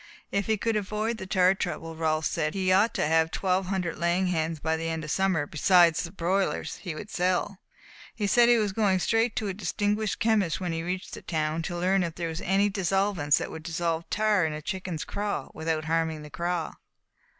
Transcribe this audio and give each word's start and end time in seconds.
If 0.31 0.47
he 0.47 0.57
could 0.57 0.75
avoid 0.75 1.19
the 1.19 1.27
tar 1.27 1.53
trouble, 1.53 1.95
Rolfs 1.95 2.27
said, 2.27 2.55
he 2.55 2.71
ought 2.71 2.95
to 2.95 3.05
have 3.05 3.29
twelve 3.29 3.67
hundred 3.67 3.99
laying 3.99 4.25
hens 4.29 4.59
by 4.59 4.75
the 4.75 4.89
end 4.89 5.03
of 5.03 5.11
the 5.11 5.13
summer, 5.13 5.45
besides 5.45 6.01
the 6.01 6.11
broilers 6.11 6.77
he 6.77 6.95
would 6.95 7.11
sell. 7.11 7.59
He 8.15 8.25
said 8.25 8.49
he 8.49 8.57
was 8.57 8.71
going 8.71 8.97
straight 8.97 9.35
to 9.35 9.47
a 9.47 9.53
distinguished 9.53 10.17
chemist 10.17 10.59
when 10.59 10.71
he 10.71 10.81
reached 10.81 11.15
town 11.27 11.61
to 11.61 11.77
learn 11.77 12.01
if 12.01 12.15
there 12.15 12.29
was 12.29 12.41
any 12.41 12.67
dissolvent 12.67 13.37
that 13.37 13.51
would 13.51 13.61
dissolve 13.61 14.09
tar 14.09 14.43
in 14.43 14.53
a 14.53 14.61
chicken's 14.63 15.03
craw, 15.05 15.49
without 15.53 15.85
harming 15.85 16.23
the 16.23 16.31
craw. 16.31 16.71